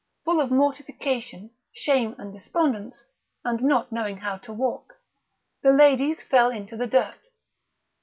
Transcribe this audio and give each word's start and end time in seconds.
Full 0.25 0.41
of 0.41 0.49
mortification, 0.49 1.51
shame, 1.73 2.15
and 2.17 2.33
despondence, 2.33 3.03
and 3.45 3.61
not 3.61 3.91
knowing 3.91 4.17
how 4.17 4.37
to 4.37 4.51
walk, 4.51 4.95
the 5.61 5.69
ladies 5.73 6.23
fell 6.23 6.49
into 6.49 6.75
the 6.75 6.87
dirt. 6.87 7.19